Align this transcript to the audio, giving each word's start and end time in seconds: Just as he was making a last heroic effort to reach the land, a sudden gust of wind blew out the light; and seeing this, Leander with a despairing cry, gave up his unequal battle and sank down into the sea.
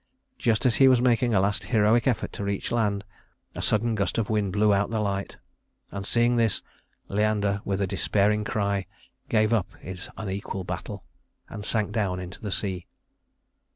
Just 0.39 0.65
as 0.65 0.77
he 0.77 0.87
was 0.87 0.99
making 0.99 1.35
a 1.35 1.39
last 1.39 1.65
heroic 1.65 2.07
effort 2.07 2.33
to 2.33 2.43
reach 2.43 2.69
the 2.69 2.75
land, 2.75 3.03
a 3.53 3.61
sudden 3.61 3.93
gust 3.93 4.17
of 4.17 4.31
wind 4.31 4.51
blew 4.51 4.73
out 4.73 4.89
the 4.89 4.99
light; 4.99 5.37
and 5.91 6.07
seeing 6.07 6.37
this, 6.37 6.63
Leander 7.07 7.61
with 7.65 7.79
a 7.81 7.85
despairing 7.85 8.43
cry, 8.43 8.87
gave 9.29 9.53
up 9.53 9.69
his 9.79 10.09
unequal 10.17 10.63
battle 10.63 11.03
and 11.49 11.63
sank 11.65 11.91
down 11.91 12.19
into 12.19 12.41
the 12.41 12.51
sea. 12.51 12.87